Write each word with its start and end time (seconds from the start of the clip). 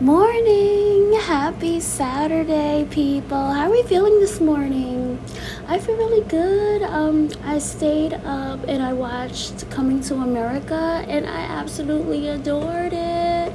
Morning! 0.00 1.14
Happy 1.14 1.80
Saturday, 1.80 2.86
people. 2.90 3.50
How 3.50 3.68
are 3.68 3.70
we 3.70 3.82
feeling 3.84 4.20
this 4.20 4.42
morning? 4.42 5.18
I 5.68 5.78
feel 5.78 5.96
really 5.96 6.22
good. 6.28 6.82
Um, 6.82 7.30
I 7.44 7.58
stayed 7.58 8.12
up 8.12 8.62
and 8.68 8.82
I 8.82 8.92
watched 8.92 9.70
Coming 9.70 10.02
to 10.02 10.16
America 10.16 11.02
and 11.08 11.24
I 11.24 11.40
absolutely 11.40 12.28
adored 12.28 12.92
it. 12.92 13.54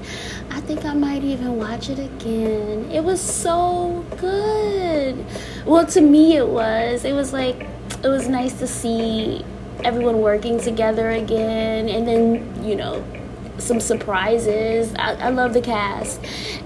I 0.49 0.61
think 0.61 0.83
I 0.83 0.95
might 0.95 1.23
even 1.23 1.57
watch 1.57 1.91
it 1.91 1.99
again. 1.99 2.89
It 2.89 3.03
was 3.03 3.21
so 3.21 4.03
good. 4.17 5.23
Well, 5.63 5.85
to 5.85 6.01
me, 6.01 6.37
it 6.37 6.47
was. 6.47 7.05
It 7.05 7.13
was 7.13 7.33
like, 7.33 7.67
it 8.03 8.07
was 8.07 8.27
nice 8.27 8.57
to 8.57 8.65
see 8.65 9.45
everyone 9.83 10.21
working 10.21 10.59
together 10.59 11.11
again 11.11 11.87
and 11.87 12.07
then, 12.07 12.65
you 12.65 12.75
know, 12.75 13.05
some 13.61 13.79
surprises. 13.79 14.93
I, 14.95 15.13
I, 15.15 15.29
love 15.29 15.53
the 15.53 15.61
cast. 15.61 16.19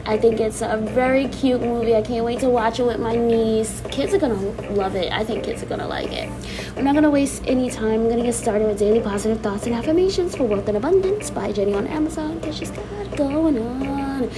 I 0.06 0.18
think 0.18 0.40
it's 0.40 0.62
a 0.62 0.78
very 0.78 1.28
cute 1.28 1.62
movie. 1.62 1.96
I 1.96 2.02
can't 2.02 2.26
wait 2.26 2.40
to 2.40 2.50
watch 2.50 2.80
it 2.80 2.86
with 2.86 3.00
my 3.00 3.16
niece. 3.16 3.82
Kids 3.92 4.14
are 4.14 4.18
gonna 4.18 4.42
love 4.72 4.96
it. 4.96 5.12
I 5.12 5.24
think 5.24 5.44
kids 5.44 5.62
are 5.64 5.68
gonna 5.68 5.88
like 5.88 6.12
it. 6.12 6.30
We're 6.76 6.84
not 6.84 6.96
gonna 6.96 7.10
waste 7.10 7.44
any 7.46 7.70
time. 7.70 8.02
I'm 8.02 8.10
gonna 8.10 8.24
get 8.24 8.36
started 8.36 8.68
with 8.68 8.80
daily 8.80 9.02
positive 9.02 9.42
thoughts 9.42 9.66
and 9.66 9.76
affirmations 9.76 10.36
for 10.36 10.44
wealth 10.44 10.68
and 10.68 10.78
abundance 10.78 11.30
by 11.30 11.52
Jenny 11.52 11.74
on 11.74 11.88
Amazon 11.88 12.40
because 12.40 12.58
she's 12.58 12.72
got 12.72 13.18
going 13.18 13.58
on. 13.60 14.30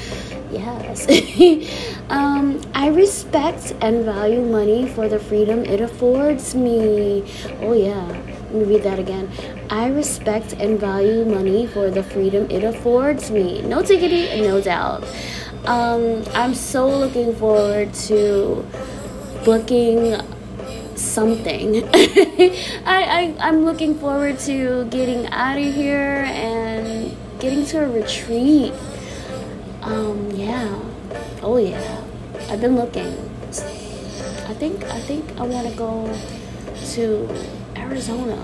Yes. 0.51 1.07
um, 2.09 2.61
I 2.73 2.87
respect 2.87 3.73
and 3.81 4.05
value 4.05 4.41
money 4.41 4.87
for 4.87 5.07
the 5.07 5.19
freedom 5.19 5.65
it 5.65 5.81
affords 5.81 6.55
me. 6.55 7.23
Oh 7.61 7.73
yeah. 7.73 8.36
Read 8.51 8.83
that 8.83 8.99
again. 8.99 9.29
I 9.69 9.87
respect 9.89 10.53
and 10.53 10.79
value 10.79 11.25
money 11.25 11.67
for 11.67 11.89
the 11.89 12.03
freedom 12.03 12.49
it 12.49 12.63
affords 12.63 13.29
me. 13.29 13.61
No 13.61 13.81
diggity, 13.81 14.41
no 14.41 14.61
doubt. 14.61 15.03
Um, 15.65 16.23
I'm 16.33 16.53
so 16.53 16.87
looking 16.87 17.35
forward 17.35 17.93
to 18.07 18.65
booking 19.43 20.15
something. 20.95 21.83
I, 21.93 22.79
I, 22.85 23.35
I'm 23.39 23.65
looking 23.65 23.95
forward 23.95 24.39
to 24.39 24.85
getting 24.85 25.27
out 25.27 25.57
of 25.57 25.73
here 25.73 26.23
and 26.27 27.15
getting 27.39 27.65
to 27.67 27.83
a 27.83 27.89
retreat. 27.89 28.73
Um, 29.81 30.31
yeah. 30.31 30.79
Oh 31.41 31.57
yeah. 31.57 32.03
I've 32.49 32.61
been 32.61 32.75
looking. 32.75 33.13
I 34.47 34.53
think 34.53 34.83
I 34.85 34.99
think 35.01 35.37
I 35.37 35.43
want 35.43 35.67
to 35.67 35.75
go 35.75 36.07
to 36.93 37.27
Arizona. 37.87 38.37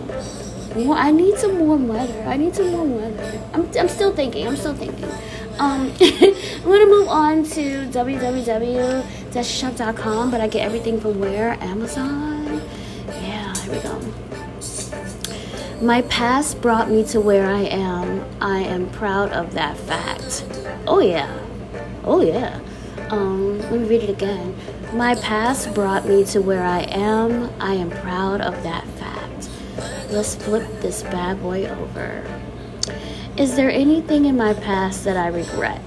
I 0.96 1.12
need 1.12 1.38
some 1.38 1.60
warm 1.60 1.88
weather. 1.88 2.24
I 2.24 2.36
need 2.38 2.56
some 2.56 2.72
warm 2.72 2.96
weather. 2.96 3.40
I'm, 3.54 3.70
I'm 3.78 3.88
still 3.88 4.12
thinking. 4.16 4.48
I'm 4.48 4.56
still 4.56 4.74
thinking. 4.74 5.06
Um, 5.60 5.94
I'm 6.02 6.64
gonna 6.64 6.88
move 6.88 7.08
on 7.10 7.44
to 7.44 7.86
www.shop.com, 7.88 9.12
but 10.32 10.42
I 10.42 10.48
get 10.48 10.66
everything 10.66 11.00
from 11.00 11.20
where? 11.20 11.52
Amazon. 11.62 12.62
Yeah, 13.22 13.54
here 13.58 13.74
we 13.74 13.80
go. 13.80 14.02
My 15.82 16.02
past 16.04 16.60
brought 16.62 16.90
me 16.90 17.04
to 17.06 17.20
where 17.22 17.46
I 17.46 17.62
am. 17.64 18.26
I 18.42 18.60
am 18.60 18.90
proud 18.90 19.32
of 19.32 19.54
that 19.54 19.78
fact. 19.78 20.44
Oh 20.88 21.00
yeah. 21.02 21.40
Oh 22.04 22.22
yeah. 22.22 22.60
Um, 23.10 23.60
let 23.60 23.74
me 23.74 23.88
read 23.88 24.04
it 24.04 24.10
again. 24.10 24.56
My 24.94 25.14
past 25.16 25.74
brought 25.74 26.08
me 26.08 26.24
to 26.26 26.42
where 26.42 26.64
I 26.64 26.82
am. 26.82 27.52
I 27.60 27.74
am 27.74 27.90
proud 27.92 28.42
of 28.42 28.64
that. 28.64 28.86
Let's 30.14 30.36
flip 30.36 30.68
this 30.80 31.02
bad 31.02 31.42
boy 31.42 31.66
over. 31.66 32.24
Is 33.36 33.56
there 33.56 33.72
anything 33.72 34.26
in 34.26 34.38
my 34.38 34.54
past 34.54 35.06
that 35.06 35.18
I 35.18 35.30
regret? 35.30 35.82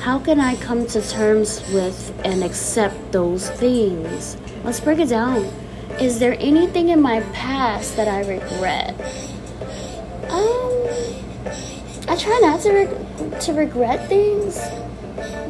How 0.00 0.18
can 0.18 0.40
I 0.40 0.56
come 0.56 0.86
to 0.86 1.06
terms 1.06 1.60
with 1.74 2.18
and 2.24 2.42
accept 2.42 3.12
those 3.12 3.50
things? 3.50 4.38
Let's 4.64 4.80
break 4.80 4.98
it 4.98 5.10
down. 5.10 5.44
Is 6.00 6.18
there 6.18 6.38
anything 6.40 6.88
in 6.88 7.02
my 7.02 7.20
past 7.34 7.96
that 7.96 8.08
I 8.08 8.20
regret? 8.20 8.98
Um, 10.30 10.86
I 12.08 12.16
try 12.16 12.38
not 12.40 12.60
to 12.62 13.40
to 13.40 13.52
regret 13.52 14.08
things, 14.08 14.58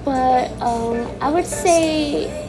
but 0.04 0.50
um, 0.60 1.06
I 1.20 1.31
would 1.31 1.46
say 1.46 2.44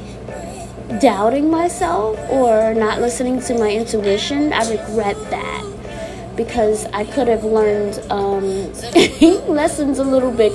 doubting 0.99 1.49
myself 1.49 2.17
or 2.29 2.73
not 2.73 3.01
listening 3.01 3.41
to 3.41 3.57
my 3.57 3.71
intuition, 3.71 4.53
I 4.53 4.69
regret 4.69 5.15
that 5.29 6.35
because 6.35 6.85
I 6.87 7.05
could 7.05 7.27
have 7.27 7.43
learned 7.43 7.99
um, 8.11 8.43
lessons 9.47 9.99
a 9.99 10.03
little 10.03 10.31
bit. 10.31 10.51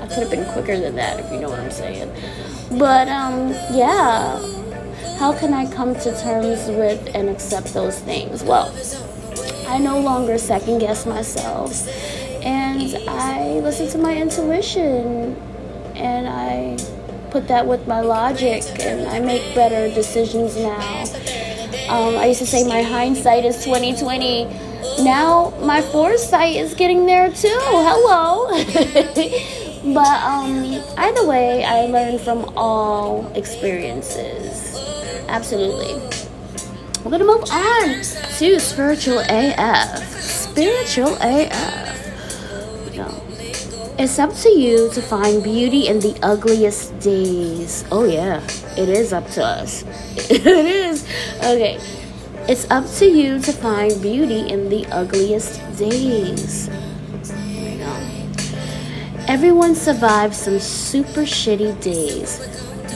I 0.00 0.06
could 0.06 0.18
have 0.18 0.30
been 0.30 0.44
quicker 0.52 0.78
than 0.78 0.96
that, 0.96 1.20
if 1.20 1.32
you 1.32 1.40
know 1.40 1.48
what 1.48 1.58
I'm 1.58 1.70
saying. 1.70 2.12
But 2.78 3.08
um, 3.08 3.50
yeah, 3.72 4.38
how 5.18 5.32
can 5.32 5.52
I 5.54 5.70
come 5.70 5.94
to 5.94 6.20
terms 6.22 6.68
with 6.68 7.14
and 7.14 7.28
accept 7.28 7.74
those 7.74 7.98
things? 8.00 8.42
Well, 8.42 8.74
I 9.68 9.78
no 9.78 10.00
longer 10.00 10.38
second 10.38 10.78
guess 10.78 11.06
myself, 11.06 11.88
and 12.42 12.96
I 13.08 13.60
listen 13.60 13.88
to 13.90 13.98
my 13.98 14.16
intuition, 14.16 15.36
and 15.94 16.28
I 16.28 16.76
put 17.32 17.48
that 17.48 17.66
with 17.66 17.88
my 17.88 18.02
logic 18.02 18.62
and 18.80 19.08
I 19.08 19.18
make 19.18 19.54
better 19.54 19.92
decisions 19.94 20.54
now. 20.54 21.02
Um, 21.88 22.16
I 22.18 22.26
used 22.26 22.40
to 22.40 22.46
say 22.46 22.62
my 22.68 22.82
hindsight 22.82 23.46
is 23.46 23.64
2020. 23.64 24.44
Now 25.02 25.54
my 25.62 25.80
foresight 25.80 26.56
is 26.56 26.74
getting 26.74 27.06
there 27.06 27.30
too. 27.30 27.48
Hello. 27.48 28.48
but 29.94 30.22
um, 30.22 30.84
either 30.98 31.26
way, 31.26 31.64
I 31.64 31.86
learned 31.86 32.20
from 32.20 32.52
all 32.54 33.26
experiences. 33.34 34.76
Absolutely. 35.28 35.94
We're 37.02 37.12
gonna 37.12 37.24
move 37.24 37.50
on 37.50 38.02
to 38.38 38.60
spiritual 38.60 39.22
AF. 39.26 40.20
Spiritual 40.20 41.16
AF. 41.22 41.91
It's 44.02 44.18
up 44.18 44.34
to 44.42 44.48
you 44.48 44.90
to 44.94 45.00
find 45.00 45.44
beauty 45.44 45.86
in 45.86 46.00
the 46.00 46.18
ugliest 46.24 46.98
days. 46.98 47.84
Oh, 47.92 48.02
yeah, 48.02 48.42
it 48.76 48.88
is 48.88 49.12
up 49.12 49.28
to 49.38 49.44
us. 49.44 49.84
it 50.28 50.44
is. 50.44 51.06
Okay. 51.38 51.78
It's 52.48 52.68
up 52.68 52.84
to 52.98 53.06
you 53.06 53.38
to 53.38 53.52
find 53.52 54.02
beauty 54.02 54.50
in 54.50 54.70
the 54.70 54.86
ugliest 54.86 55.62
days. 55.78 56.68
Everyone 59.28 59.76
survives 59.76 60.36
some 60.36 60.58
super 60.58 61.22
shitty 61.22 61.80
days. 61.80 62.42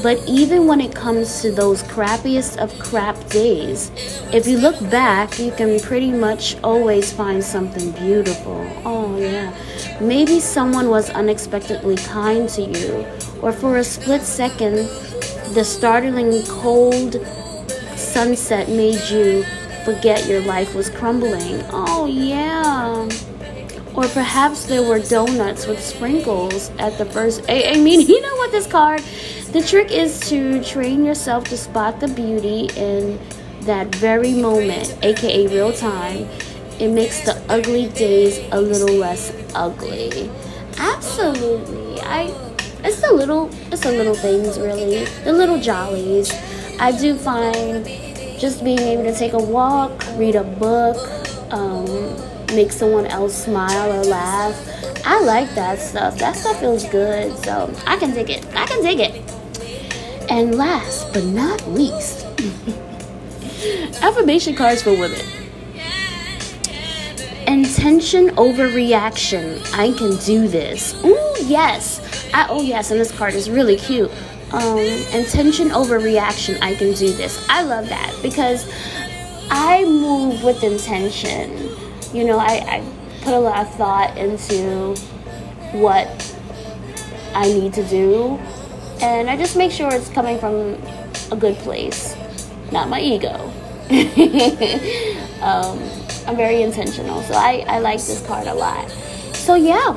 But 0.03 0.23
even 0.29 0.67
when 0.67 0.81
it 0.81 0.95
comes 0.95 1.41
to 1.43 1.51
those 1.51 1.83
crappiest 1.85 2.59
of 2.59 2.79
crap 2.79 3.17
days, 3.29 3.91
if 4.33 4.47
you 4.47 4.59
look 4.59 4.79
back, 4.91 5.39
you 5.39 5.51
can 5.53 5.81
pretty 5.81 6.11
much 6.11 6.57
always 6.63 7.13
find 7.13 7.43
something 7.43 7.93
beautiful. 7.93 8.67
Oh, 8.85 9.17
yeah. 9.19 9.53
Maybe 10.01 10.41
someone 10.41 10.91
was 10.91 11.11
unexpectedly 11.11 11.97
kind 11.97 12.49
to 12.51 12.63
you, 12.63 13.07
or 13.41 13.53
for 13.53 13.79
a 13.79 13.85
split 13.85 14.23
second, 14.23 14.89
the 15.55 15.65
startling 15.65 16.45
cold 16.47 17.17
sunset 17.97 18.69
made 18.69 19.01
you 19.09 19.45
forget 19.85 20.27
your 20.27 20.41
life 20.43 20.75
was 20.75 20.91
crumbling. 20.91 21.63
Oh, 21.71 22.07
yeah. 22.07 23.09
Or 23.95 24.07
perhaps 24.09 24.67
there 24.67 24.83
were 24.83 24.99
donuts 24.99 25.67
with 25.67 25.83
sprinkles 25.83 26.71
at 26.79 26.99
the 26.99 27.07
first. 27.07 27.43
I, 27.49 27.73
I 27.75 27.77
mean, 27.79 28.01
you 28.13 28.21
know 28.21 28.37
what 28.37 28.53
this 28.53 28.67
card? 28.67 29.03
The 29.53 29.65
trick 29.67 29.91
is 29.91 30.21
to 30.29 30.63
train 30.63 31.05
yourself 31.05 31.45
to 31.45 31.57
spot 31.57 32.01
the 32.01 32.09
beauty 32.09 32.69
in 32.77 33.19
that 33.63 33.95
very 33.95 34.33
moment, 34.33 34.97
aka 35.03 35.47
real 35.49 35.73
time 35.73 36.29
it 36.79 36.89
makes 36.89 37.21
the 37.21 37.35
ugly 37.49 37.89
days 37.89 38.39
a 38.53 38.61
little 38.61 38.95
less 38.97 39.33
ugly. 39.55 40.31
Absolutely. 40.79 42.01
I 42.03 42.35
it's 42.85 43.01
the 43.01 43.13
little 43.13 43.51
it's 43.73 43.83
the 43.83 43.93
little 43.93 44.15
things 44.15 44.59
really. 44.59 45.05
The 45.25 45.33
little 45.33 45.59
jollies. 45.59 46.33
I 46.79 46.93
do 46.93 47.17
find 47.17 47.87
just 48.39 48.63
being 48.63 48.81
able 48.81 49.05
to 49.05 49.15
take 49.15 49.33
a 49.33 49.39
walk, 49.39 50.05
read 50.17 50.37
a 50.37 50.45
book, 50.45 50.99
um, 51.51 51.87
make 52.55 52.73
someone 52.73 53.07
else 53.07 53.45
smile 53.45 53.93
or 53.93 54.05
laugh. 54.05 54.55
I 55.07 55.21
like 55.21 55.55
that 55.55 55.79
stuff. 55.79 56.19
That 56.19 56.37
stuff 56.37 56.61
feels 56.61 56.85
good. 56.91 57.39
So 57.39 57.73
I 57.87 57.97
can 57.97 58.13
dig 58.13 58.29
it. 58.29 58.45
I 58.55 58.67
can 58.67 58.83
dig 58.83 59.01
it. 59.01 59.36
And 60.29 60.57
last 60.57 61.13
but 61.13 61.25
not 61.25 61.67
least, 61.69 62.27
affirmation 64.03 64.55
cards 64.55 64.83
for 64.83 64.91
women. 64.91 65.21
Intention 67.47 68.37
over 68.37 68.67
reaction. 68.67 69.61
I 69.73 69.93
can 69.93 70.17
do 70.17 70.49
this. 70.49 70.95
Ooh, 71.05 71.35
yes. 71.45 72.29
I, 72.35 72.49
oh, 72.51 72.61
yes. 72.61 72.91
And 72.91 73.01
this 73.01 73.17
card 73.17 73.35
is 73.35 73.49
really 73.49 73.77
cute. 73.77 74.11
Um, 74.53 74.79
intention 74.79 75.71
over 75.71 75.99
reaction. 75.99 76.61
I 76.63 76.75
can 76.75 76.93
do 76.93 77.13
this. 77.13 77.47
I 77.49 77.63
love 77.63 77.89
that 77.89 78.17
because 78.21 78.69
I 79.51 79.85
move 79.85 80.43
with 80.43 80.65
intention. 80.65 81.71
You 82.13 82.25
know, 82.25 82.39
I, 82.39 82.55
I 82.67 82.85
put 83.23 83.33
a 83.33 83.39
lot 83.39 83.67
of 83.67 83.75
thought 83.75 84.17
into 84.19 84.95
what 85.73 86.37
I 87.35 87.47
need 87.47 87.73
to 87.75 87.85
do. 87.85 88.41
And 89.01 89.29
I 89.29 89.37
just 89.37 89.57
make 89.57 89.73
sure 89.73 89.93
it's 89.93 90.09
coming 90.09 90.39
from 90.39 90.81
a 91.31 91.37
good 91.37 91.57
place, 91.57 92.17
not 92.73 92.89
my 92.89 93.01
ego. 93.01 93.53
um, 95.43 95.79
I'm 96.27 96.37
very 96.37 96.63
intentional, 96.63 97.23
so 97.23 97.35
I, 97.35 97.65
I 97.69 97.79
like 97.79 98.01
this 98.01 98.27
card 98.27 98.47
a 98.47 98.55
lot. 98.55 98.91
So, 99.35 99.55
yeah, 99.55 99.97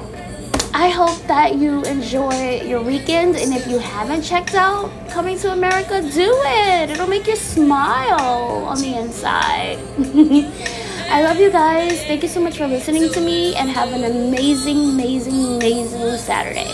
I 0.74 0.90
hope 0.90 1.18
that 1.28 1.56
you 1.56 1.84
enjoy 1.84 2.62
your 2.62 2.82
weekend. 2.82 3.36
And 3.36 3.54
if 3.54 3.68
you 3.68 3.80
haven't 3.80 4.22
checked 4.22 4.54
out 4.54 4.92
Coming 5.10 5.40
to 5.40 5.52
America, 5.52 6.02
do 6.02 6.32
it. 6.46 6.92
It'll 6.92 7.08
make 7.08 7.26
you 7.26 7.36
smile 7.36 8.64
on 8.68 8.80
the 8.80 8.96
inside. 8.96 9.80
I 11.10 11.24
love 11.24 11.40
you 11.40 11.50
guys. 11.52 12.04
Thank 12.06 12.22
you 12.22 12.30
so 12.30 12.40
much 12.40 12.58
for 12.58 12.68
listening 12.68 13.12
to 13.12 13.20
me 13.20 13.56
and 13.56 13.70
have 13.70 13.92
an 13.92 14.04
amazing, 14.04 14.92
amazing, 14.92 15.34
amazing 15.56 16.16
Saturday. 16.18 16.72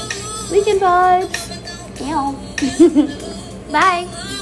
Weekend 0.52 0.82
vibes. 0.82 1.45
Meow. 2.06 2.34
Bye. 3.72 4.35